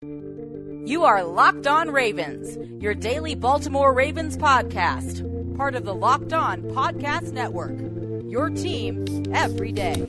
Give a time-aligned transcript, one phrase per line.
[0.00, 6.62] You are Locked On Ravens, your daily Baltimore Ravens podcast, part of the Locked On
[6.62, 7.76] Podcast Network.
[8.30, 10.06] Your team every day.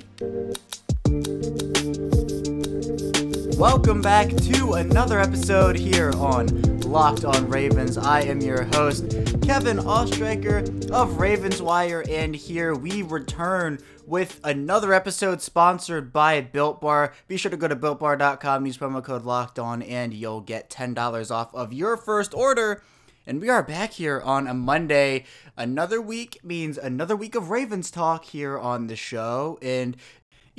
[3.58, 7.98] Welcome back to another episode here on Locked On Ravens.
[7.98, 9.12] I am your host,
[9.50, 16.80] Kevin Oestreicher of Ravens Wire, and here we return with another episode sponsored by Built
[16.80, 17.16] Bar.
[17.28, 21.32] Be sure to go to builtbar.com, use promo code Locked On, and you'll get $10
[21.32, 22.84] off of your first order.
[23.26, 25.26] And we are back here on a Monday.
[25.58, 29.58] Another week means another week of Ravens talk here on the show.
[29.64, 29.98] And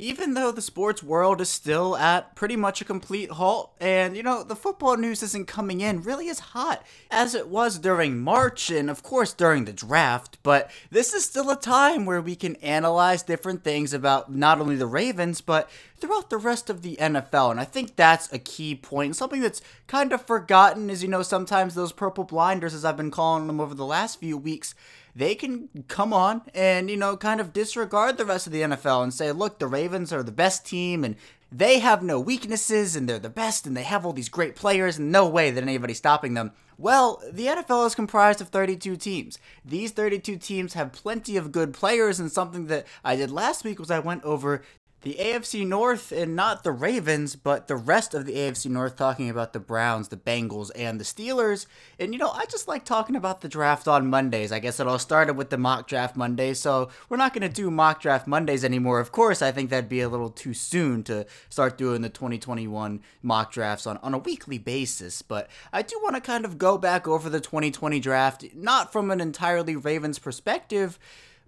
[0.01, 4.23] even though the sports world is still at pretty much a complete halt, and you
[4.23, 8.71] know, the football news isn't coming in really as hot as it was during March
[8.71, 12.55] and, of course, during the draft, but this is still a time where we can
[12.57, 17.51] analyze different things about not only the Ravens, but throughout the rest of the NFL.
[17.51, 19.15] And I think that's a key point.
[19.15, 23.11] Something that's kind of forgotten is, you know, sometimes those purple blinders, as I've been
[23.11, 24.73] calling them over the last few weeks,
[25.15, 29.03] they can come on and, you know, kind of disregard the rest of the NFL
[29.03, 31.15] and say, look, the Ravens are the best team and
[31.51, 34.97] they have no weaknesses and they're the best and they have all these great players
[34.97, 36.51] and no way that anybody's stopping them.
[36.77, 39.37] Well, the NFL is comprised of 32 teams.
[39.63, 43.77] These 32 teams have plenty of good players, and something that I did last week
[43.77, 44.63] was I went over
[45.01, 49.29] the AFC North and not the Ravens, but the rest of the AFC North, talking
[49.29, 51.65] about the Browns, the Bengals, and the Steelers.
[51.99, 54.51] And you know, I just like talking about the draft on Mondays.
[54.51, 57.53] I guess it all started with the mock draft Mondays, so we're not going to
[57.53, 58.99] do mock draft Mondays anymore.
[58.99, 63.01] Of course, I think that'd be a little too soon to start doing the 2021
[63.23, 66.77] mock drafts on, on a weekly basis, but I do want to kind of go
[66.77, 70.99] back over the 2020 draft, not from an entirely Ravens perspective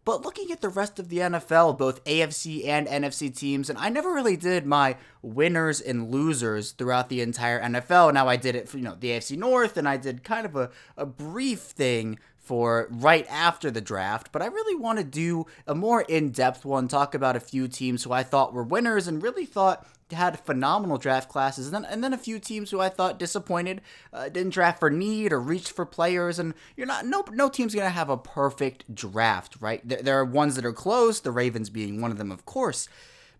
[0.05, 3.89] but looking at the rest of the NFL, both AFC and NFC teams, and I
[3.89, 8.13] never really did my winners and losers throughout the entire NFL.
[8.13, 10.55] Now I did it for you know the AFC North, and I did kind of
[10.55, 15.45] a, a brief thing for right after the draft, but I really want to do
[15.65, 19.07] a more in depth one, talk about a few teams who I thought were winners
[19.07, 22.79] and really thought had phenomenal draft classes, and then, and then a few teams who
[22.79, 27.05] I thought disappointed, uh, didn't draft for need or reached for players, and you're not
[27.05, 29.81] no no team's gonna have a perfect draft, right?
[29.87, 32.89] There, there are ones that are close, the Ravens being one of them, of course.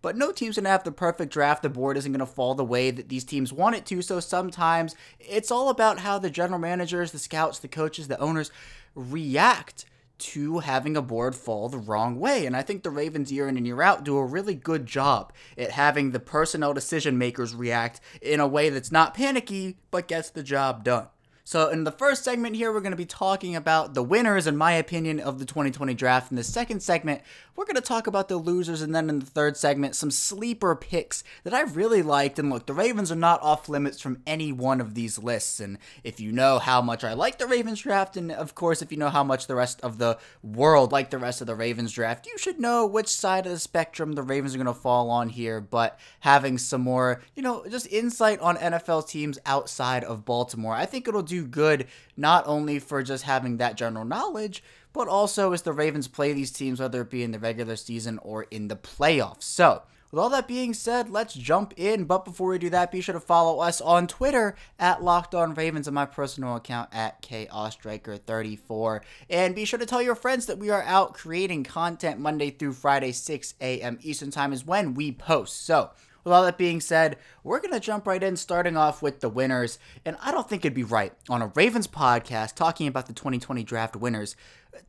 [0.04, 1.62] But no team's going to have the perfect draft.
[1.62, 4.02] The board isn't going to fall the way that these teams want it to.
[4.02, 8.50] So sometimes it's all about how the general managers, the scouts, the coaches, the owners
[8.94, 9.86] react
[10.18, 12.44] to having a board fall the wrong way.
[12.44, 15.32] And I think the Ravens, year in and year out, do a really good job
[15.56, 20.28] at having the personnel decision makers react in a way that's not panicky, but gets
[20.28, 21.06] the job done.
[21.46, 24.56] So, in the first segment here, we're going to be talking about the winners, in
[24.56, 26.32] my opinion, of the 2020 draft.
[26.32, 27.20] In the second segment,
[27.54, 28.80] we're going to talk about the losers.
[28.80, 32.38] And then in the third segment, some sleeper picks that I really liked.
[32.38, 35.60] And look, the Ravens are not off limits from any one of these lists.
[35.60, 38.90] And if you know how much I like the Ravens draft, and of course, if
[38.90, 41.92] you know how much the rest of the world like the rest of the Ravens
[41.92, 45.10] draft, you should know which side of the spectrum the Ravens are going to fall
[45.10, 45.60] on here.
[45.60, 50.86] But having some more, you know, just insight on NFL teams outside of Baltimore, I
[50.86, 51.86] think it'll do do good
[52.16, 54.62] not only for just having that general knowledge,
[54.92, 58.18] but also as the Ravens play these teams, whether it be in the regular season
[58.22, 59.42] or in the playoffs.
[59.42, 62.04] So, with all that being said, let's jump in.
[62.04, 65.54] But before we do that, be sure to follow us on Twitter at Locked On
[65.54, 69.00] Ravens and my personal account at KOstriker34.
[69.28, 72.74] And be sure to tell your friends that we are out creating content Monday through
[72.74, 73.98] Friday, 6 a.m.
[74.02, 75.66] Eastern Time is when we post.
[75.66, 75.90] So,
[76.24, 79.28] with all that being said, we're going to jump right in, starting off with the
[79.28, 79.78] winners.
[80.04, 83.62] And I don't think it'd be right on a Ravens podcast talking about the 2020
[83.62, 84.34] draft winners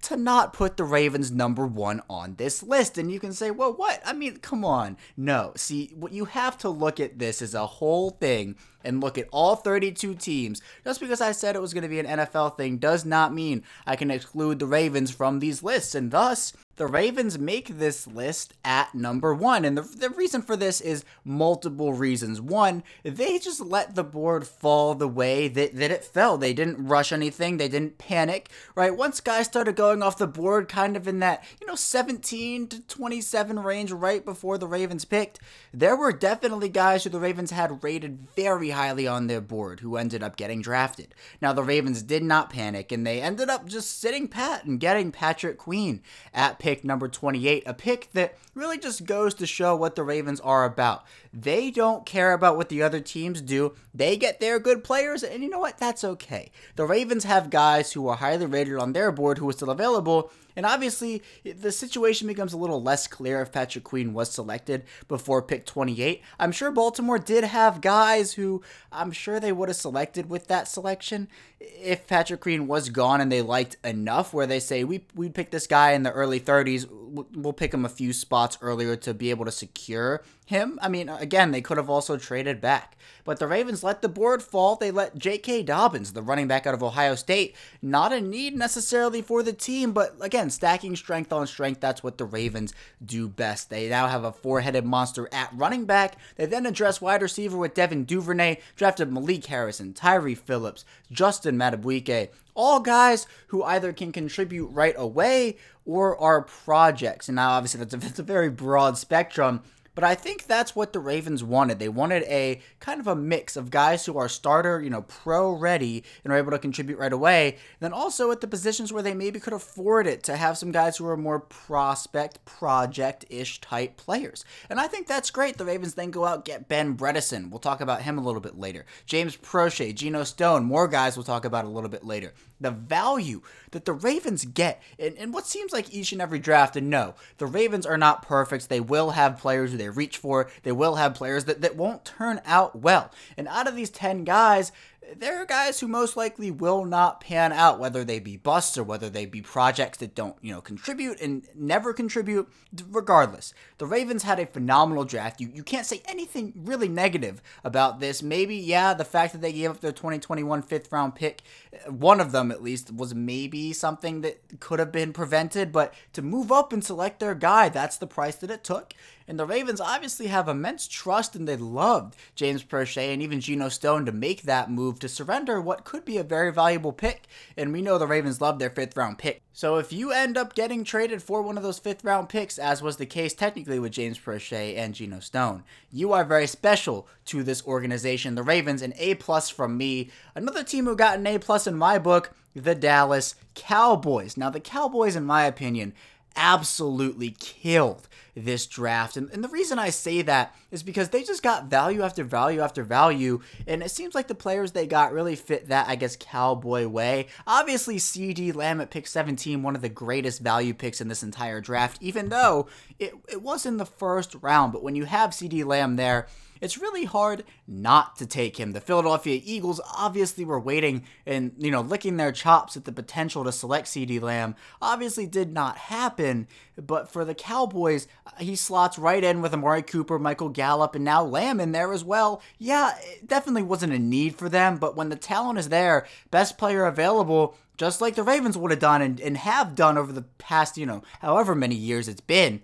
[0.04, 2.98] to not put the Ravens number one on this list.
[2.98, 4.02] And you can say, well, what?
[4.06, 4.98] I mean, come on.
[5.18, 5.54] No.
[5.56, 9.28] See, what you have to look at this as a whole thing and look at
[9.32, 10.62] all 32 teams.
[10.84, 13.64] Just because I said it was going to be an NFL thing does not mean
[13.86, 15.96] I can exclude the Ravens from these lists.
[15.96, 19.66] And thus, the Ravens make this list at number one.
[19.66, 22.42] And the, the reason for this is multiple reasons.
[22.42, 26.38] One, they just let the board fall the way that, that it fell.
[26.38, 28.96] They didn't rush anything, they didn't panic, right?
[28.96, 32.82] Once guys started going off the board kind of in that, you know, 17 to
[32.82, 35.40] 27 range right before the Ravens picked,
[35.74, 39.96] there were definitely guys who the Ravens had rated very highly on their board who
[39.96, 41.16] ended up getting drafted.
[41.42, 45.12] Now, the Ravens did not panic and they ended up just sitting pat and getting
[45.12, 46.02] Patrick Queen
[46.34, 50.40] at pick number 28, a pick that really just goes to show what the Ravens
[50.40, 51.04] are about.
[51.32, 53.76] They don't care about what the other teams do.
[53.94, 55.78] They get their good players, and you know what?
[55.78, 56.50] That's okay.
[56.76, 60.32] The Ravens have guys who are highly rated on their board who are still available,
[60.56, 65.42] And obviously, the situation becomes a little less clear if Patrick Queen was selected before
[65.42, 66.22] pick 28.
[66.40, 68.62] I'm sure Baltimore did have guys who
[68.92, 71.28] I'm sure they would have selected with that selection
[71.60, 75.52] if Patrick Queen was gone and they liked enough where they say we we'd pick
[75.52, 76.88] this guy in the early 30s,
[77.34, 80.80] we'll pick him a few spots earlier to be able to secure him.
[80.82, 82.98] I mean, again, they could have also traded back.
[83.24, 84.76] But the Ravens let the board fall.
[84.76, 85.64] They let J.K.
[85.64, 89.92] Dobbins, the running back out of Ohio State, not a need necessarily for the team,
[89.92, 93.72] but again, stacking strength on strength, that's what the Ravens do best.
[93.72, 96.18] They now have a four headed monster at running back.
[96.36, 102.30] They then address wide receiver with Devin Duvernay, drafted Malik Harrison, Tyre Phillips, Justin Madubuike,
[102.54, 107.28] all guys who either can contribute right away or are projects.
[107.28, 109.62] And now, obviously, that's a, that's a very broad spectrum.
[109.96, 111.80] But I think that's what the Ravens wanted.
[111.80, 115.52] They wanted a kind of a mix of guys who are starter, you know, pro
[115.52, 117.58] ready and are able to contribute right away.
[117.80, 120.98] then also at the positions where they maybe could afford it to have some guys
[120.98, 124.44] who are more prospect, project ish type players.
[124.70, 125.58] And I think that's great.
[125.58, 127.50] The Ravens then go out, get Ben Bredeson.
[127.50, 128.86] We'll talk about him a little bit later.
[129.06, 133.42] James Proche, Geno Stone, more guys we'll talk about a little bit later the value
[133.76, 136.78] that the Ravens get in, in what seems like each and every draft.
[136.78, 138.70] And no, the Ravens are not perfect.
[138.70, 142.06] They will have players who they reach for, they will have players that, that won't
[142.06, 143.12] turn out well.
[143.36, 144.72] And out of these 10 guys,
[145.18, 148.84] there are guys who most likely will not pan out, whether they be busts or
[148.84, 152.50] whether they be projects that don't, you know, contribute and never contribute.
[152.90, 155.40] Regardless, the Ravens had a phenomenal draft.
[155.40, 158.24] You you can't say anything really negative about this.
[158.24, 161.42] Maybe yeah, the fact that they gave up their 2021 fifth round pick,
[161.74, 165.72] uh, one of them at least, was maybe something that could have been prevented.
[165.72, 168.94] But to move up and select their guy, that's the price that it took.
[169.28, 173.70] And the Ravens obviously have immense trust and they loved James Proche and even Geno
[173.70, 177.28] Stone to make that move to surrender what could be a very valuable pick.
[177.58, 179.42] And we know the Ravens love their fifth round pick.
[179.52, 182.82] So if you end up getting traded for one of those fifth round picks, as
[182.82, 187.42] was the case technically with James Proche and Geno Stone, you are very special to
[187.42, 188.36] this organization.
[188.36, 190.12] The Ravens, an A plus from me.
[190.36, 194.38] Another team who got an A plus in my book, the Dallas Cowboys.
[194.38, 195.94] Now the Cowboys, in my opinion,
[196.36, 199.16] absolutely killed this draft.
[199.16, 202.60] And, and the reason I say that is because they just got value after value
[202.60, 203.42] after value.
[203.66, 207.28] And it seems like the players they got really fit that, I guess, cowboy way.
[207.48, 211.62] Obviously, CeeDee Lamb at pick 17, one of the greatest value picks in this entire
[211.62, 212.68] draft, even though
[213.00, 214.74] it, it was in the first round.
[214.74, 216.28] But when you have CeeDee Lamb there,
[216.66, 218.72] it's really hard not to take him.
[218.72, 223.44] The Philadelphia Eagles obviously were waiting and, you know, licking their chops at the potential
[223.44, 224.56] to select CeeDee Lamb.
[224.82, 228.08] Obviously did not happen, but for the Cowboys,
[228.40, 232.04] he slots right in with Amari Cooper, Michael Gallup, and now Lamb in there as
[232.04, 232.42] well.
[232.58, 236.58] Yeah, it definitely wasn't a need for them, but when the talent is there, best
[236.58, 240.24] player available, just like the Ravens would have done and, and have done over the
[240.40, 242.62] past, you know, however many years it's been,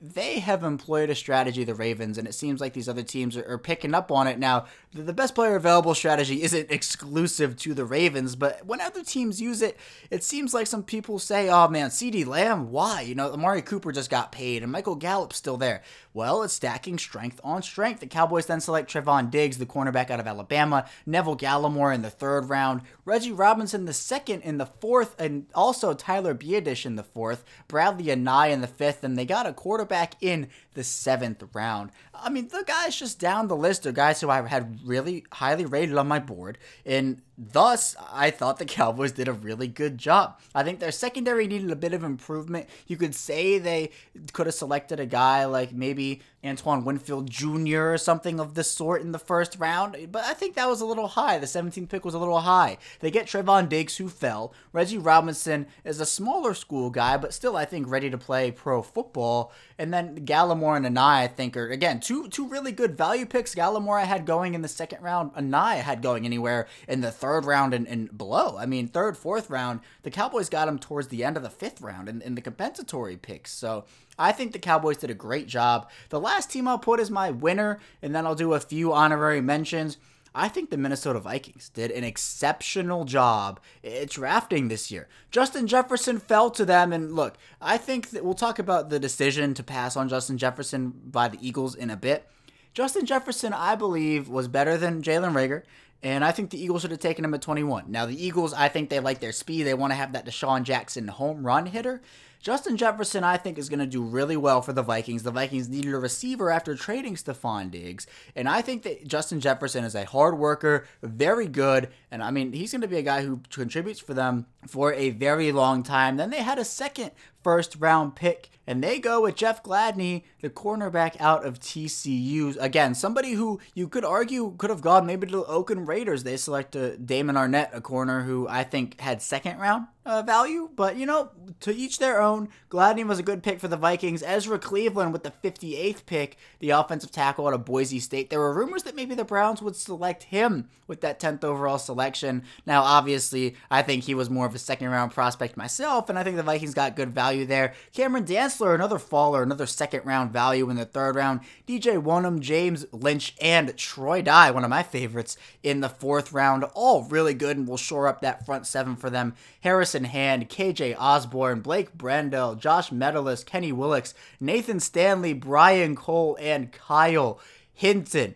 [0.00, 3.44] they have employed a strategy, the Ravens, and it seems like these other teams are,
[3.48, 4.66] are picking up on it now.
[4.94, 9.40] The, the best player available strategy isn't exclusive to the Ravens, but when other teams
[9.40, 9.76] use it,
[10.10, 13.00] it seems like some people say, oh man, CeeDee Lamb, why?
[13.00, 15.82] You know, Amari Cooper just got paid and Michael Gallup's still there.
[16.14, 18.00] Well, it's stacking strength on strength.
[18.00, 22.10] The Cowboys then select Trevon Diggs, the cornerback out of Alabama, Neville Gallimore in the
[22.10, 27.02] third round, Reggie Robinson the second in the fourth, and also Tyler Biadasz in the
[27.02, 29.87] fourth, Bradlee Anae in the fifth, and they got a quarterback
[30.20, 31.90] in the seventh round.
[32.14, 35.64] I mean, the guys just down the list are guys who I had really highly
[35.64, 40.38] rated on my board, and thus I thought the Cowboys did a really good job.
[40.54, 42.68] I think their secondary needed a bit of improvement.
[42.86, 43.90] You could say they
[44.32, 47.92] could have selected a guy like maybe Antoine Winfield Jr.
[47.92, 50.86] or something of the sort in the first round, but I think that was a
[50.86, 51.38] little high.
[51.38, 52.78] The 17th pick was a little high.
[53.00, 54.54] They get Trevon Diggs, who fell.
[54.72, 58.82] Reggie Robinson is a smaller school guy, but still, I think, ready to play pro
[58.82, 59.52] football.
[59.78, 63.54] And then Gallimore and Anae, I think, are, again, two two really good value picks.
[63.54, 65.32] Gallimore I had going in the second round.
[65.34, 68.56] Anae I had going anywhere in the third round and, and below.
[68.58, 69.80] I mean, third, fourth round.
[70.02, 73.16] The Cowboys got him towards the end of the fifth round in, in the compensatory
[73.16, 73.52] picks.
[73.52, 73.84] So
[74.18, 75.88] I think the Cowboys did a great job.
[76.08, 79.40] The last team I'll put is my winner, and then I'll do a few honorary
[79.40, 79.96] mentions.
[80.38, 85.08] I think the Minnesota Vikings did an exceptional job at drafting this year.
[85.32, 89.52] Justin Jefferson fell to them, and look, I think that we'll talk about the decision
[89.54, 92.30] to pass on Justin Jefferson by the Eagles in a bit.
[92.72, 95.64] Justin Jefferson, I believe, was better than Jalen Reagor,
[96.04, 97.86] And I think the Eagles should have taken him at 21.
[97.88, 99.64] Now, the Eagles, I think they like their speed.
[99.64, 102.00] They want to have that DeSean Jackson home run hitter.
[102.40, 105.22] Justin Jefferson, I think, is going to do really well for the Vikings.
[105.22, 108.06] The Vikings needed a receiver after trading Stefon Diggs.
[108.36, 111.88] And I think that Justin Jefferson is a hard worker, very good.
[112.10, 115.10] And I mean, he's going to be a guy who contributes for them for a
[115.10, 116.16] very long time.
[116.16, 117.10] Then they had a second
[117.48, 122.54] first round pick and they go with Jeff Gladney, the cornerback out of TCU.
[122.60, 126.22] Again, somebody who you could argue could have gone maybe to the Oakland Raiders.
[126.22, 130.96] They selected Damon Arnette, a corner who I think had second round uh, value, but
[130.96, 132.48] you know, to each their own.
[132.70, 134.22] Gladney was a good pick for the Vikings.
[134.22, 138.28] Ezra Cleveland with the 58th pick, the offensive tackle out of Boise State.
[138.28, 142.42] There were rumors that maybe the Browns would select him with that 10th overall selection.
[142.66, 146.24] Now, obviously, I think he was more of a second round prospect myself, and I
[146.24, 147.74] think the Vikings got good value there.
[147.92, 151.40] Cameron Dantzler, another faller, another second round value in the third round.
[151.66, 156.64] DJ Wonnum, James Lynch, and Troy Dye, one of my favorites, in the fourth round.
[156.74, 159.34] All really good and will shore up that front seven for them.
[159.60, 166.72] Harrison Hand, KJ Osborn, Blake Brandel, Josh Metellus, Kenny Willekes, Nathan Stanley, Brian Cole, and
[166.72, 167.40] Kyle
[167.72, 168.34] Hinton.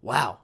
[0.00, 0.38] Wow.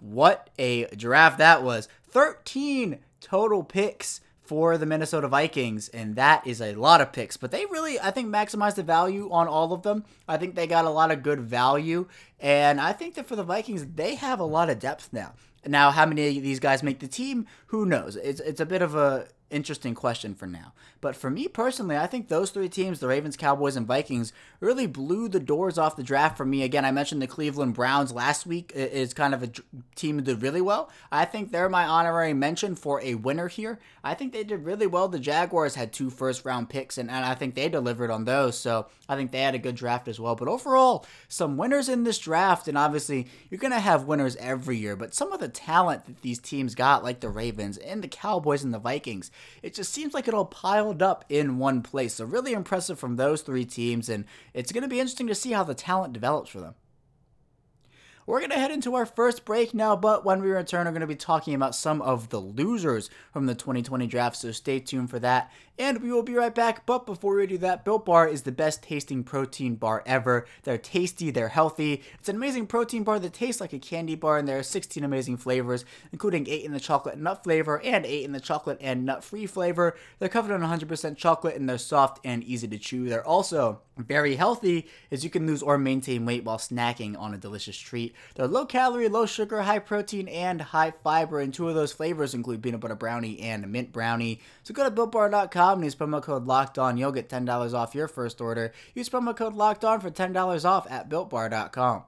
[0.00, 1.88] What a draft that was.
[2.10, 7.36] 13 total picks for the Minnesota Vikings, and that is a lot of picks.
[7.36, 10.04] But they really, I think, maximized the value on all of them.
[10.26, 12.08] I think they got a lot of good value,
[12.40, 15.34] and I think that for the Vikings, they have a lot of depth now.
[15.64, 17.46] Now, how many of these guys make the team?
[17.68, 18.16] Who knows?
[18.16, 20.72] It's it's a bit of a interesting question for now.
[21.00, 24.86] But for me personally, I think those three teams, the Ravens, Cowboys, and Vikings, really
[24.86, 26.62] blew the doors off the draft for me.
[26.62, 29.50] Again, I mentioned the Cleveland Browns last week is kind of a
[29.96, 30.90] team that did really well.
[31.10, 33.78] I think they're my honorary mention for a winner here.
[34.04, 35.08] I think they did really well.
[35.08, 38.58] The Jaguars had two first round picks, and, and I think they delivered on those.
[38.58, 40.36] So I think they had a good draft as well.
[40.36, 44.76] But overall, some winners in this draft, and obviously you're going to have winners every
[44.76, 48.08] year, but some of the talent that these teams got, like the Ravens and the
[48.08, 49.30] Cowboys and the Vikings,
[49.62, 52.14] it just seems like it all piled up in one place.
[52.14, 55.52] So, really impressive from those three teams, and it's going to be interesting to see
[55.52, 56.74] how the talent develops for them.
[58.26, 61.00] We're going to head into our first break now, but when we return, we're going
[61.00, 65.10] to be talking about some of the losers from the 2020 draft, so stay tuned
[65.10, 65.50] for that.
[65.80, 66.84] And we will be right back.
[66.84, 70.44] But before we do that, Built Bar is the best tasting protein bar ever.
[70.64, 72.02] They're tasty, they're healthy.
[72.18, 75.02] It's an amazing protein bar that tastes like a candy bar, and there are 16
[75.02, 79.06] amazing flavors, including 8 in the chocolate nut flavor and 8 in the chocolate and
[79.06, 79.96] nut free flavor.
[80.18, 83.08] They're covered in 100% chocolate and they're soft and easy to chew.
[83.08, 87.38] They're also very healthy, as you can lose or maintain weight while snacking on a
[87.38, 88.14] delicious treat.
[88.34, 92.34] They're low calorie, low sugar, high protein, and high fiber, and two of those flavors
[92.34, 94.40] include peanut butter brownie and mint brownie.
[94.70, 96.96] So go to builtbar.com and use promo code locked on.
[96.96, 98.72] You'll get $10 off your first order.
[98.94, 102.04] Use promo code locked on for $10 off at builtbar.com.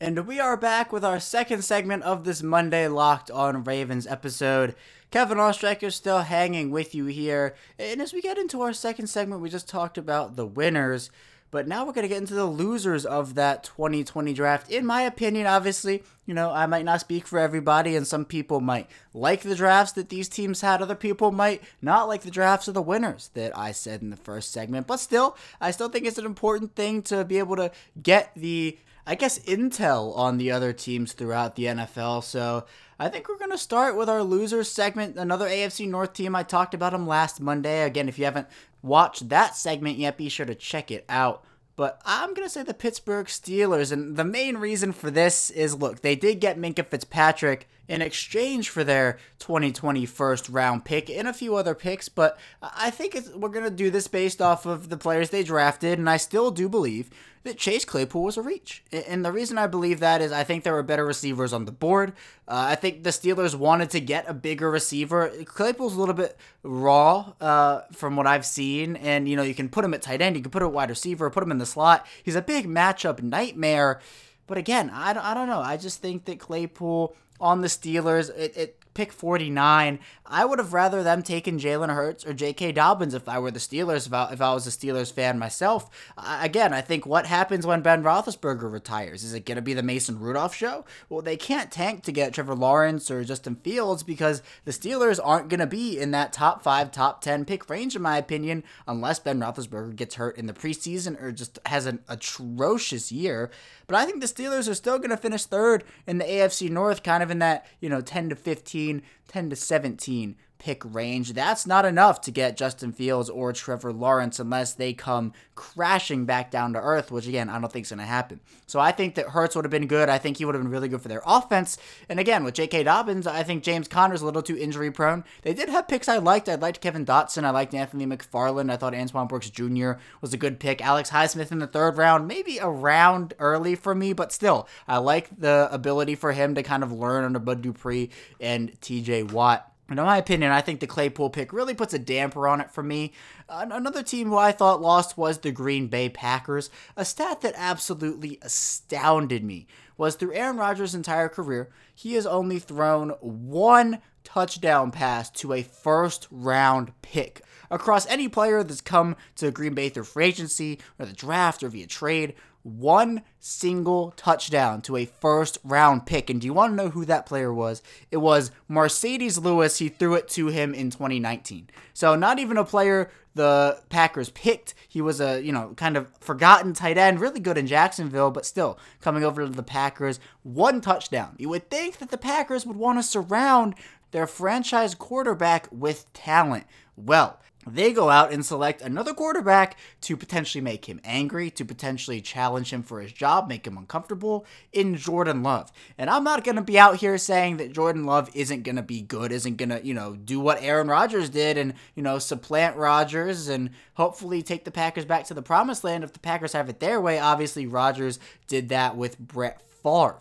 [0.00, 4.74] And we are back with our second segment of this Monday Locked on Ravens episode.
[5.10, 7.54] Kevin Oestreicher still hanging with you here.
[7.78, 11.10] And as we get into our second segment, we just talked about the winners.
[11.52, 14.70] But now we're going to get into the losers of that 2020 draft.
[14.70, 18.62] In my opinion, obviously, you know, I might not speak for everybody, and some people
[18.62, 20.80] might like the drafts that these teams had.
[20.80, 24.16] Other people might not like the drafts of the winners that I said in the
[24.16, 24.86] first segment.
[24.86, 27.70] But still, I still think it's an important thing to be able to
[28.02, 32.24] get the, I guess, intel on the other teams throughout the NFL.
[32.24, 32.64] So
[32.98, 35.18] I think we're going to start with our losers segment.
[35.18, 36.34] Another AFC North team.
[36.34, 37.82] I talked about them last Monday.
[37.82, 38.48] Again, if you haven't
[38.82, 41.44] watched that segment yet, be sure to check it out.
[41.74, 43.92] But I'm going to say the Pittsburgh Steelers.
[43.92, 48.70] And the main reason for this is look, they did get Minkah Fitzpatrick in exchange
[48.70, 52.08] for their 2020 first round pick and a few other picks.
[52.08, 55.98] But I think we're going to do this based off of the players they drafted.
[55.98, 57.10] And I still do believe
[57.42, 58.82] that Chase Claypool was a reach.
[58.90, 61.72] And the reason I believe that is I think there were better receivers on the
[61.72, 62.14] board.
[62.48, 65.30] Uh, I think the Steelers wanted to get a bigger receiver.
[65.44, 68.96] Claypool's a little bit raw uh, from what I've seen.
[68.96, 70.74] And, you know, you can put him at tight end, you can put him at
[70.74, 72.06] wide receiver, put him in the slot.
[72.22, 74.00] He's a big matchup nightmare.
[74.46, 75.60] But again, I, I don't know.
[75.60, 79.98] I just think that Claypool on the Steelers, it, it pick 49.
[80.24, 82.72] I would have rather them taken Jalen Hurts or J.K.
[82.72, 85.90] Dobbins if I were the Steelers, if I, if I was a Steelers fan myself.
[86.16, 89.24] Uh, again, I think what happens when Ben Roethlisberger retires?
[89.24, 90.84] Is it going to be the Mason Rudolph show?
[91.08, 95.48] Well, they can't tank to get Trevor Lawrence or Justin Fields because the Steelers aren't
[95.48, 99.18] going to be in that top five, top 10 pick range, in my opinion, unless
[99.18, 103.50] Ben Roethlisberger gets hurt in the preseason or just has an atrocious year.
[103.92, 107.02] But I think the Steelers are still going to finish third in the AFC North,
[107.02, 111.32] kind of in that, you know, 10 to 15, 10 to 17 pick range.
[111.32, 116.52] That's not enough to get Justin Fields or Trevor Lawrence unless they come crashing back
[116.52, 118.38] down to earth, which again, I don't think is going to happen.
[118.66, 120.08] So I think that Hurts would have been good.
[120.08, 121.78] I think he would have been really good for their offense.
[122.08, 122.84] And again, with J.K.
[122.84, 125.24] Dobbins, I think James Conner's a little too injury prone.
[125.42, 126.48] They did have picks I liked.
[126.48, 127.42] I liked Kevin Dotson.
[127.42, 128.70] I liked Anthony McFarland.
[128.70, 129.94] I thought Antoine Brooks Jr.
[130.20, 130.80] was a good pick.
[130.80, 134.98] Alex Highsmith in the third round, maybe a round early for me, but still, I
[134.98, 139.71] like the ability for him to kind of learn under Bud Dupree and TJ Watt.
[139.98, 142.82] In my opinion, I think the Claypool pick really puts a damper on it for
[142.82, 143.12] me.
[143.48, 146.70] Another team who I thought lost was the Green Bay Packers.
[146.96, 152.58] A stat that absolutely astounded me was through Aaron Rodgers' entire career, he has only
[152.58, 157.42] thrown one touchdown pass to a first round pick.
[157.70, 161.68] Across any player that's come to Green Bay through free agency or the draft or
[161.68, 166.30] via trade, one single touchdown to a first round pick.
[166.30, 167.82] And do you want to know who that player was?
[168.10, 169.78] It was Marcedes Lewis.
[169.78, 171.68] He threw it to him in 2019.
[171.94, 174.74] So not even a player the Packers picked.
[174.88, 178.46] He was a, you know, kind of forgotten tight end, really good in Jacksonville, but
[178.46, 181.34] still coming over to the Packers, one touchdown.
[181.38, 183.74] You would think that the Packers would want to surround
[184.10, 186.66] their franchise quarterback with talent.
[186.96, 192.20] Well, they go out and select another quarterback to potentially make him angry, to potentially
[192.20, 195.70] challenge him for his job, make him uncomfortable in Jordan Love.
[195.96, 198.82] And I'm not going to be out here saying that Jordan Love isn't going to
[198.82, 202.18] be good, isn't going to, you know, do what Aaron Rodgers did and, you know,
[202.18, 206.52] supplant Rodgers and hopefully take the Packers back to the promised land if the Packers
[206.52, 207.18] have it their way.
[207.18, 210.18] Obviously, Rodgers did that with Brett Favre.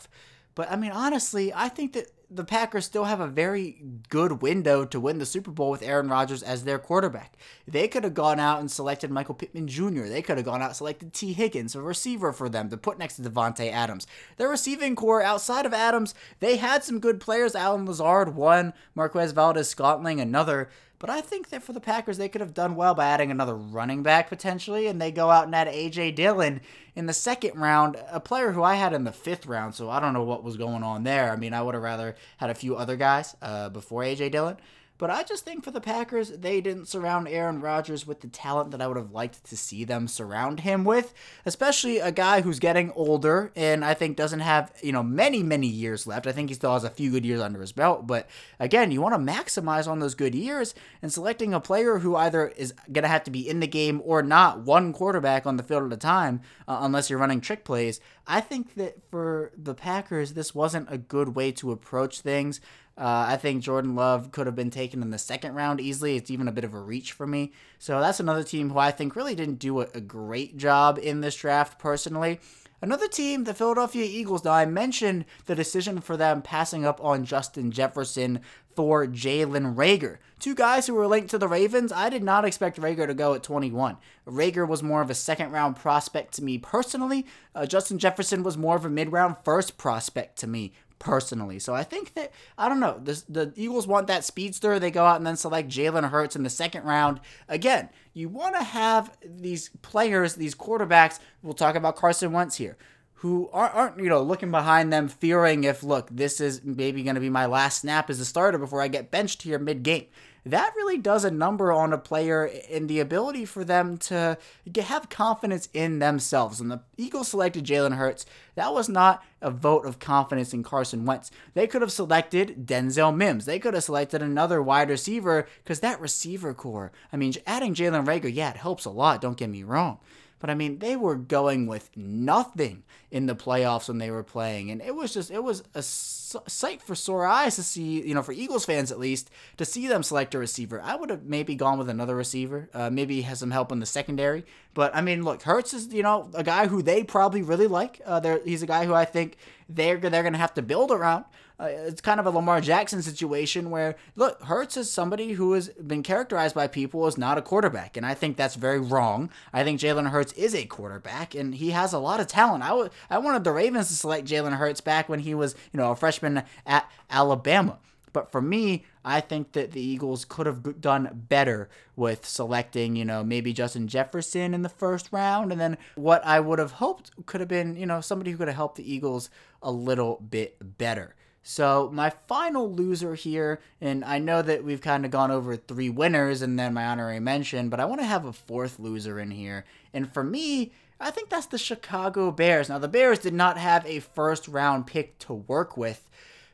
[0.53, 4.85] But I mean, honestly, I think that the Packers still have a very good window
[4.85, 7.35] to win the Super Bowl with Aaron Rodgers as their quarterback.
[7.67, 10.03] They could have gone out and selected Michael Pittman Jr.
[10.03, 12.97] They could have gone out and selected Tee Higgins, a receiver for them to put
[12.97, 14.07] next to Davante Adams.
[14.37, 17.53] Their receiving corps outside of Adams, they had some good players.
[17.53, 18.73] Allen Lazard, one.
[18.95, 20.69] Marquez Valdes-Scantling, another.
[21.01, 23.55] But I think that for the Packers, they could have done well by adding another
[23.55, 26.11] running back potentially, and they go out and add A.J.
[26.11, 26.61] Dillon
[26.95, 29.99] in the second round, a player who I had in the fifth round, so I
[29.99, 31.31] don't know what was going on there.
[31.31, 34.29] I mean, I would have rather had a few other guys uh, before A.J.
[34.29, 34.57] Dillon.
[35.01, 38.69] But I just think for the Packers, they didn't surround Aaron Rodgers with the talent
[38.69, 41.11] that I would have liked to see them surround him with,
[41.43, 45.65] especially a guy who's getting older and I think doesn't have, you know, many, many
[45.65, 46.27] years left.
[46.27, 48.05] I think he still has a few good years under his belt.
[48.05, 48.29] But
[48.59, 52.49] again, you want to maximize on those good years and selecting a player who either
[52.49, 55.63] is going to have to be in the game or not one quarterback on the
[55.63, 56.41] field at a time,
[56.71, 57.99] uh, unless you're running trick plays.
[58.25, 62.61] I think that for the Packers, this wasn't a good way to approach things.
[62.97, 66.15] Uh, I think Jordan Love could have been taken in the second round easily.
[66.15, 67.51] It's even a bit of a reach for me.
[67.77, 71.19] So that's another team who I think really didn't do a, a great job in
[71.19, 72.39] this draft personally.
[72.83, 74.43] Another team, the Philadelphia Eagles.
[74.43, 78.39] Now, I mentioned the decision for them passing up on Justin Jefferson
[78.75, 80.17] for Jalen Reagor.
[80.39, 81.91] Two guys who were linked to the Ravens.
[81.91, 83.97] I did not expect Reagor to go at 21.
[84.25, 87.27] Reagor was more of a second round prospect to me personally.
[87.53, 91.57] Uh, Justin Jefferson was more of a mid round first prospect to me personally.
[91.57, 93.01] So I think that I don't know.
[93.03, 94.79] The, the Eagles want that speedster.
[94.79, 97.19] They go out and then select Jalen Hurts in the second round.
[97.49, 101.19] Again, you want to have these players, these quarterbacks.
[101.41, 102.77] We'll talk about Carson Wentz here.
[103.15, 107.21] Who aren't, you know looking behind them, fearing if look this is maybe going to
[107.21, 110.05] be my last snap as a starter before I get benched here mid game
[110.45, 114.37] that really does a number on a player in the ability for them to
[114.75, 116.59] have confidence in themselves.
[116.59, 118.25] And the Eagles selected Jalen Hurts.
[118.55, 121.31] That was not a vote of confidence in Carson Wentz.
[121.53, 123.45] They could have selected Denzel Mims.
[123.45, 128.05] They could have selected another wide receiver because that receiver corps, I mean, adding Jalen
[128.05, 129.99] Reagor, yeah, it helps a lot, don't get me wrong.
[130.41, 134.71] But I mean, they were going with nothing in the playoffs when they were playing,
[134.71, 138.23] and it was just it was a sight for sore eyes to see, you know,
[138.23, 140.81] for Eagles fans at least, to see them select a receiver.
[140.81, 143.85] I would have maybe gone with another receiver, uh, maybe has some help in the
[143.85, 144.43] secondary.
[144.73, 148.01] But I mean, look, Hurts is you know a guy who they probably really like.
[148.03, 149.37] Uh, he's a guy who I think
[149.69, 151.25] they're they're going to have to build around.
[151.61, 155.69] Uh, it's kind of a Lamar Jackson situation where, look, Hurts is somebody who has
[155.69, 159.29] been characterized by people as not a quarterback, and I think that's very wrong.
[159.53, 162.63] I think Jalen Hurts is a quarterback, and he has a lot of talent.
[162.63, 165.77] I, w- I wanted the Ravens to select Jalen Hurts back when he was, you
[165.77, 167.77] know, a freshman at Alabama.
[168.13, 173.05] But for me, I think that the Eagles could have done better with selecting, you
[173.05, 175.51] know, maybe Justin Jefferson in the first round.
[175.51, 178.49] And then what I would have hoped could have been, you know, somebody who could
[178.49, 179.29] have helped the Eagles
[179.61, 181.15] a little bit better.
[181.43, 185.89] So my final loser here, and I know that we've kind of gone over three
[185.89, 189.31] winners and then my honorary mention, but I want to have a fourth loser in
[189.31, 189.65] here.
[189.93, 192.69] And for me, I think that's the Chicago Bears.
[192.69, 196.07] Now the Bears did not have a first round pick to work with,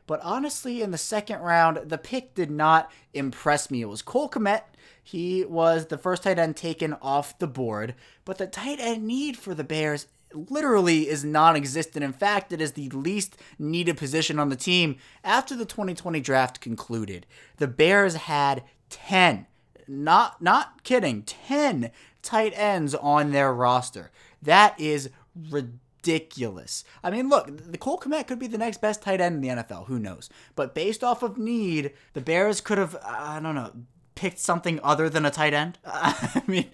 [0.08, 3.82] But honestly, in the second round, the pick did not impress me.
[3.82, 4.62] It was Cole Kmet.
[5.02, 9.36] He was the first tight end taken off the board, but the tight end need
[9.36, 12.04] for the Bears literally is non existent.
[12.04, 16.60] In fact, it is the least needed position on the team after the 2020 draft
[16.60, 17.26] concluded.
[17.56, 19.46] The Bears had 10,
[19.86, 21.90] not, not kidding, 10
[22.22, 24.10] tight ends on their roster.
[24.42, 25.10] That is
[25.50, 26.84] ridiculous.
[27.02, 29.62] I mean, look, the Cole Kmet could be the next best tight end in the
[29.62, 29.86] NFL.
[29.86, 30.28] Who knows?
[30.54, 33.72] But based off of need, the Bears could have, I don't know,
[34.18, 35.78] picked something other than a tight end.
[35.86, 36.66] I mean,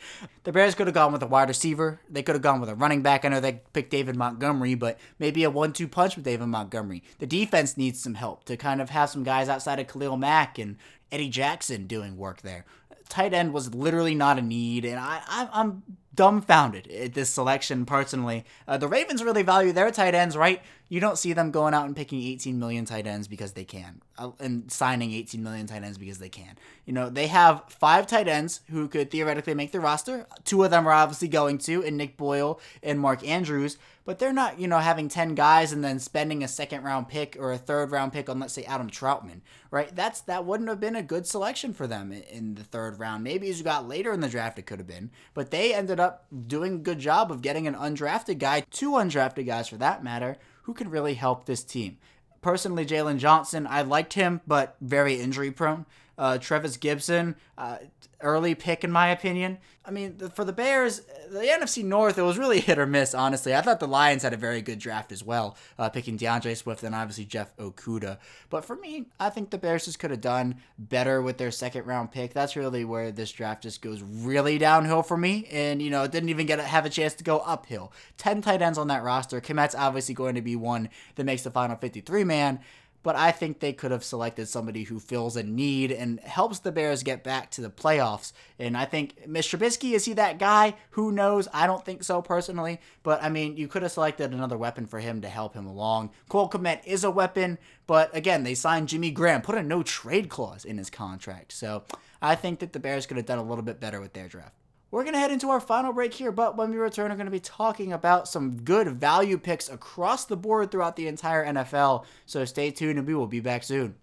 [0.44, 2.00] the Bears could have gone with a wide receiver.
[2.08, 3.22] They could have gone with a running back.
[3.24, 7.02] I know they picked David Montgomery, but maybe a one-two punch with David Montgomery.
[7.18, 10.58] The defense needs some help to kind of have some guys outside of Khalil Mack
[10.58, 10.78] and
[11.12, 12.64] Eddie Jackson doing work there.
[13.10, 15.82] Tight end was literally not a need, and I, I I'm
[16.14, 18.44] dumbfounded at this selection personally.
[18.68, 20.62] Uh, the Ravens really value their tight ends, right?
[20.88, 24.02] You don't see them going out and picking 18 million tight ends because they can,
[24.18, 26.56] uh, and signing 18 million tight ends because they can.
[26.84, 30.26] You know, they have five tight ends who could theoretically make the roster.
[30.44, 34.34] Two of them are obviously going to, and Nick Boyle and Mark Andrews, but they're
[34.34, 37.58] not, you know, having 10 guys and then spending a second round pick or a
[37.58, 39.94] third round pick on, let's say, Adam Trautman, right?
[39.96, 43.24] That's That wouldn't have been a good selection for them in the third round.
[43.24, 45.98] Maybe as you got later in the draft, it could have been, but they ended
[45.98, 46.03] up
[46.46, 50.36] doing a good job of getting an undrafted guy, two undrafted guys for that matter,
[50.62, 51.98] who can really help this team.
[52.42, 55.86] Personally, Jaylon Johnson, I liked him, but very injury prone.
[56.16, 57.78] Uh, Trevis Gipson, uh,
[58.20, 59.58] early pick in my opinion.
[59.86, 63.54] I mean, for the Bears, the NFC North, it was really hit or miss, honestly.
[63.54, 66.82] I thought the Lions had a very good draft as well, uh, picking D'Andre Swift
[66.82, 68.16] and obviously Jeff Okudah.
[68.48, 71.84] But for me, I think the Bears just could have done better with their second
[71.86, 72.32] round pick.
[72.32, 75.46] That's really where this draft just goes really downhill for me.
[75.52, 77.92] And, you know, it didn't even get a, have a chance to go uphill.
[78.16, 79.40] 10 tight ends on that roster.
[79.40, 82.60] Kmet's obviously going to be one that makes the final 53 man
[83.04, 86.72] but I think they could have selected somebody who fills a need and helps the
[86.72, 88.32] Bears get back to the playoffs.
[88.58, 89.58] And I think Mr.
[89.58, 90.74] Trubisky, is he that guy?
[90.92, 91.46] Who knows?
[91.52, 92.80] I don't think so personally.
[93.02, 96.10] But I mean, you could have selected another weapon for him to help him along.
[96.30, 100.30] Cole Kmet is a weapon, but again, they signed Jimmy Graham, put a no trade
[100.30, 101.52] clause in his contract.
[101.52, 101.84] So
[102.22, 104.54] I think that the Bears could have done a little bit better with their draft.
[104.94, 107.26] We're going to head into our final break here, but when we return, we're going
[107.26, 112.04] to be talking about some good value picks across the board throughout the entire NFL.
[112.26, 113.96] So stay tuned and we will be back soon.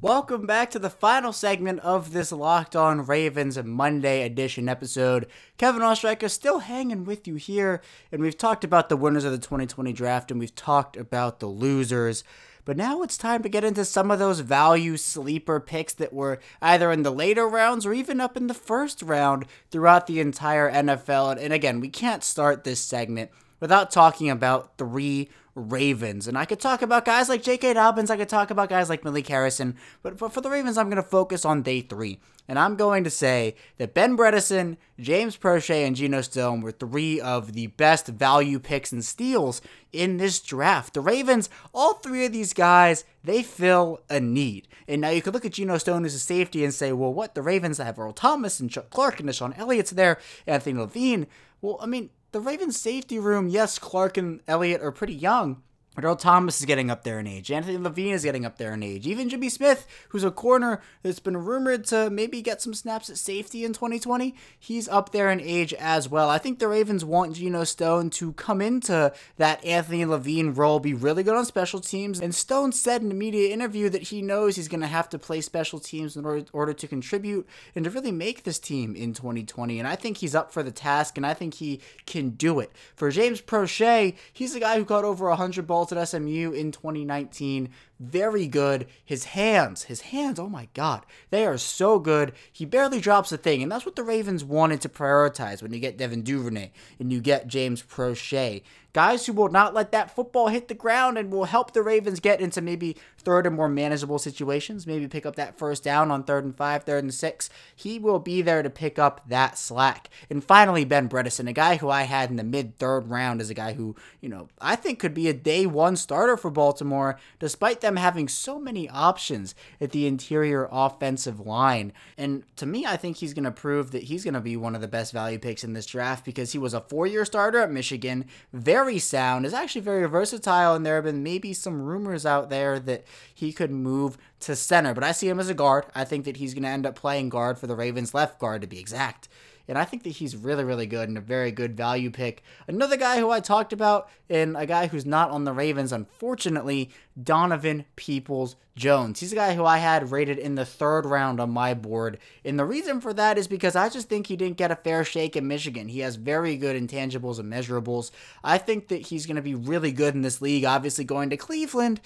[0.00, 5.26] Welcome back to the final segment of this Locked On Ravens Monday edition episode.
[5.56, 7.82] Kevin Oestreicher still hanging with you here,
[8.12, 11.48] and we've talked about the winners of the 2020 draft and we've talked about the
[11.48, 12.22] losers.
[12.68, 16.38] But now it's time to get into some of those value sleeper picks that were
[16.60, 20.70] either in the later rounds or even up in the first round throughout the entire
[20.70, 21.42] NFL.
[21.42, 26.28] And again, we can't start this segment without talking about three Ravens.
[26.28, 27.74] And I could talk about guys like J.K.
[27.74, 30.88] Dobbins, I could talk about guys like Malik Harrison, but for, for the Ravens, I'm
[30.88, 32.20] going to focus on day three.
[32.50, 37.20] And I'm going to say that Ben Bredeson, James Proche, and Geno Stone were three
[37.20, 39.60] of the best value picks and steals
[39.92, 40.94] in this draft.
[40.94, 44.66] The Ravens, all three of these guys, they fill a need.
[44.86, 47.34] And now you could look at Geno Stone as a safety and say, well, what?
[47.34, 51.26] The Ravens have Earl Thomas and Chuck Clark and DeShon Elliott's there, Anthony Levine.
[51.60, 55.62] Well, I mean, the Ravens safety room, yes, Clark and Elliott are pretty young,
[56.04, 57.50] Earl Thomas is getting up there in age.
[57.50, 59.06] Anthony Levine is getting up there in age.
[59.06, 63.18] Even Jimmy Smith, who's a corner that's been rumored to maybe get some snaps at
[63.18, 66.30] safety in 2020, he's up there in age as well.
[66.30, 70.94] I think the Ravens want Geno Stone to come into that Anthony Levine role, be
[70.94, 72.20] really good on special teams.
[72.20, 75.18] And Stone said in a media interview that he knows he's going to have to
[75.18, 79.14] play special teams in order, order to contribute and to really make this team in
[79.14, 79.78] 2020.
[79.78, 82.72] And I think he's up for the task, and I think he can do it.
[82.94, 87.70] For James Proche, he's a guy who caught over 100 balls at SMU in 2019
[88.00, 88.86] very good.
[89.04, 92.32] His hands, his hands, oh my God, they are so good.
[92.52, 95.80] He barely drops a thing, and that's what the Ravens wanted to prioritize when you
[95.80, 98.62] get Devin Duvernay and you get James Proche.
[98.94, 102.20] Guys who will not let that football hit the ground and will help the Ravens
[102.20, 106.24] get into maybe third and more manageable situations, maybe pick up that first down on
[106.24, 107.50] third and five, third and six.
[107.76, 110.08] He will be there to pick up that slack.
[110.30, 113.50] And finally, Ben Bredeson, a guy who I had in the mid third round as
[113.50, 117.18] a guy who, you know, I think could be a day one starter for Baltimore,
[117.38, 121.92] despite them having so many options at the interior offensive line.
[122.16, 124.74] And to me, I think he's going to prove that he's going to be one
[124.74, 127.60] of the best value picks in this draft because he was a four year starter
[127.60, 132.26] at Michigan, very sound, is actually very versatile, and there have been maybe some rumors
[132.26, 133.04] out there that
[133.34, 134.94] he could move to center.
[134.94, 135.86] But I see him as a guard.
[135.94, 138.62] I think that he's going to end up playing guard for the Ravens, left guard
[138.62, 139.28] to be exact.
[139.68, 142.42] and I think that he's really, really good and a very good value pick.
[142.66, 146.90] Another guy who I talked about, and a guy who's not on the Ravens, unfortunately,
[147.22, 149.20] Donovan Peoples Jones.
[149.20, 152.18] He's a guy who I had rated in the third round on my board.
[152.44, 155.04] And the reason for that is because I just think he didn't get a fair
[155.04, 155.88] shake in Michigan.
[155.88, 158.10] He has very good intangibles and measurables.
[158.42, 160.64] I think that he's going to be really good in this league.
[160.64, 162.00] Obviously, going to Cleveland,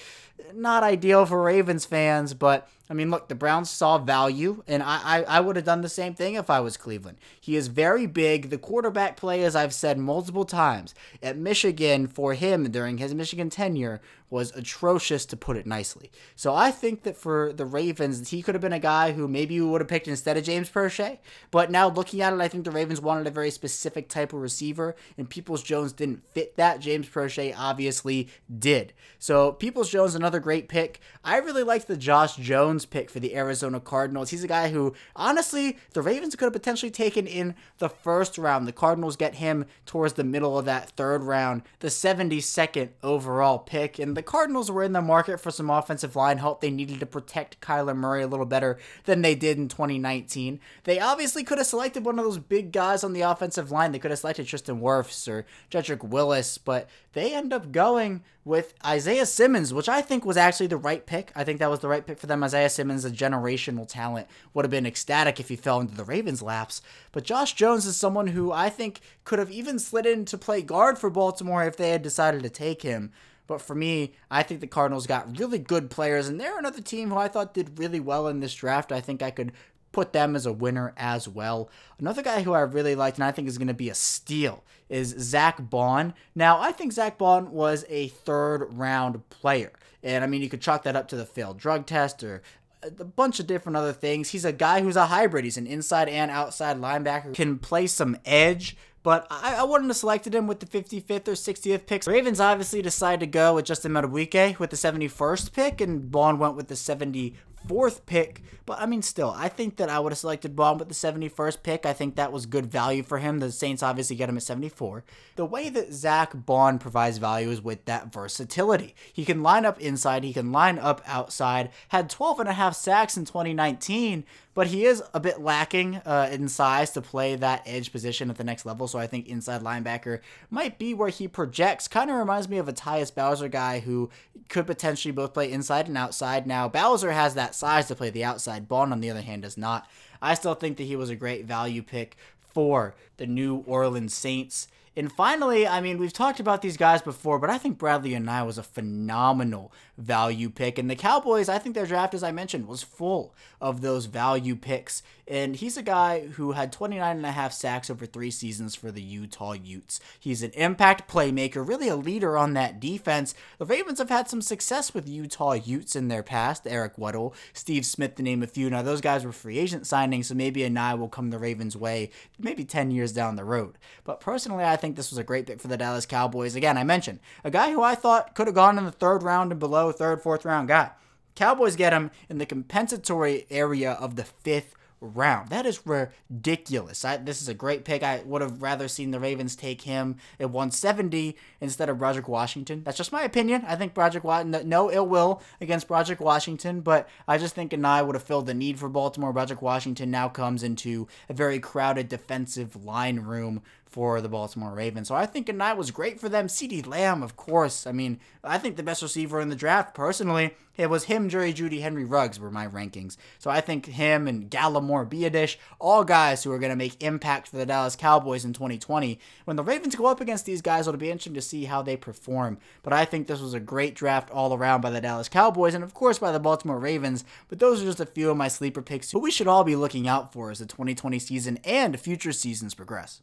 [0.54, 5.00] not ideal for Ravens fans, but I mean, look, the Browns saw value, and I,
[5.02, 7.18] I, I would have done the same thing if I was Cleveland.
[7.40, 8.50] He is very big.
[8.50, 13.50] The quarterback play, as I've said multiple times, at Michigan for him during his Michigan
[13.50, 14.00] tenure
[14.32, 16.10] was atrocious to put it nicely.
[16.36, 19.52] So I think that for the Ravens, he could have been a guy who maybe
[19.52, 21.18] you would have picked instead of James Proche.
[21.50, 24.40] But now looking at it, I think the Ravens wanted a very specific type of
[24.40, 26.80] receiver, and Peoples Jones didn't fit that.
[26.80, 28.94] James Proche obviously did.
[29.18, 31.00] So Peoples Jones, another great pick.
[31.22, 34.30] I really liked the Josh Jones pick for the Arizona Cardinals.
[34.30, 38.66] He's a guy who, honestly, the Ravens could have potentially taken in the first round.
[38.66, 43.98] The Cardinals get him towards the middle of that third round, the 72nd overall pick.
[43.98, 46.60] And the the Cardinals were in the market for some offensive line help.
[46.60, 50.60] They needed to protect Kyler Murray a little better than they did in 2019.
[50.84, 53.90] They obviously could have selected one of those big guys on the offensive line.
[53.90, 58.74] They could have selected Tristan Wirfs or Jedrick Wills, but they end up going with
[58.84, 61.30] Isaiah Simmons, which I think was actually the right pick.
[61.36, 62.42] I think that was the right pick for them.
[62.42, 66.42] Isaiah Simmons, a generational talent, would have been ecstatic if he fell into the Ravens'
[66.42, 66.82] laps.
[67.12, 70.62] But Josh Jones is someone who I think could have even slid in to play
[70.62, 73.12] guard for Baltimore if they had decided to take him.
[73.46, 77.10] But for me, I think the Cardinals got really good players, and they're another team
[77.10, 78.92] who I thought did really well in this draft.
[78.92, 79.52] I think I could
[79.92, 81.70] put them as a winner as well.
[81.98, 84.64] Another guy who I really liked and I think is going to be a steal
[84.88, 86.14] is Zack Baun.
[86.34, 89.72] Now, I think Zack Baun was a third round player.
[90.02, 92.42] And I mean, you could chalk that up to the failed drug test or
[92.82, 94.30] a bunch of different other things.
[94.30, 95.44] He's a guy who's a hybrid.
[95.44, 99.96] He's an inside and outside linebacker, can play some edge, but I, I wouldn't have
[99.96, 102.06] selected him with the 55th or 60th picks.
[102.06, 106.56] Ravens obviously decided to go with Justin Madubuike with the 71st pick, and Baun went
[106.56, 107.34] with the 70
[107.68, 108.42] fourth pick.
[108.64, 111.62] But I mean, still, I think that I would have selected Baun with the 71st
[111.62, 111.84] pick.
[111.84, 113.40] I think that was good value for him.
[113.40, 115.04] The Saints obviously get him at 74.
[115.36, 118.94] The way that Zack Baun provides value is with that versatility.
[119.12, 122.76] He can line up inside, he can line up outside, had 12 and a half
[122.76, 127.62] sacks in 2019, but he is a bit lacking uh, in size to play that
[127.64, 128.86] edge position at the next level.
[128.86, 130.20] So I think inside linebacker
[130.50, 131.88] might be where he projects.
[131.88, 134.10] Kind of reminds me of a Tyus Bowser guy who
[134.48, 136.46] could potentially both play inside and outside.
[136.46, 138.68] Now, Bowser has that size to play the outside.
[138.68, 139.88] Baun, on the other hand, does not.
[140.20, 144.68] I still think that he was a great value pick for the New Orleans Saints.
[144.94, 148.44] And finally, I mean, we've talked about these guys before, but I think Bradlee Anae
[148.44, 150.78] was a phenomenal value pick.
[150.78, 154.56] And the Cowboys, I think their draft, as I mentioned, was full of those value
[154.56, 155.02] picks.
[155.28, 158.90] And he's a guy who had 29 and a half sacks over three seasons for
[158.90, 160.00] the Utah Utes.
[160.18, 163.34] He's an impact playmaker, really a leader on that defense.
[163.58, 166.66] The Ravens have had some success with Utah Utes in their past.
[166.66, 168.68] Eric Weddle, Steve Smith, to name a few.
[168.68, 171.76] Now, those guys were free agent signings, so maybe a Anae will come the Ravens'
[171.76, 173.78] way maybe 10 years down the road.
[174.04, 176.56] But personally, I think this was a great pick for the Dallas Cowboys.
[176.56, 179.52] Again, I mentioned a guy who I thought could have gone in the third round
[179.52, 180.90] and below, third, fourth round guy.
[181.34, 185.48] Cowboys get him in the compensatory area of the fifth round.
[185.48, 187.04] That is ridiculous.
[187.04, 188.02] I, this is a great pick.
[188.02, 192.82] I would have rather seen the Ravens take him at 170 instead of Broderick Washington.
[192.84, 193.64] That's just my opinion.
[193.66, 198.06] I think Broderick Washington, no ill will against Broderick Washington, but I just think Anae
[198.06, 199.32] would have filled the need for Baltimore.
[199.32, 205.08] Broderick Washington now comes into a very crowded defensive line room for the Baltimore Ravens.
[205.08, 206.46] So I think Anae was great for them.
[206.46, 207.86] CeeDee Lamb, of course.
[207.86, 211.52] I mean, I think the best receiver in the draft, personally, it was him, Jerry
[211.52, 213.18] Jeudy, Henry Ruggs were my rankings.
[213.38, 217.48] So I think him and Gallimore, Biadasz, all guys who are going to make impact
[217.48, 219.18] for the Dallas Cowboys in 2020.
[219.44, 221.96] When the Ravens go up against these guys, it'll be interesting to see how they
[221.98, 222.56] perform.
[222.82, 225.84] But I think this was a great draft all around by the Dallas Cowboys and,
[225.84, 227.24] of course, by the Baltimore Ravens.
[227.48, 229.76] But those are just a few of my sleeper picks who we should all be
[229.76, 233.20] looking out for as the 2020 season and future seasons progress.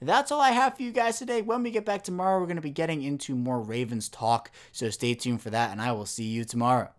[0.00, 1.42] That's all I have for you guys today.
[1.42, 4.50] When we get back tomorrow, we're going to be getting into more Ravens talk.
[4.70, 6.90] So stay tuned for that, and I will see you tomorrow.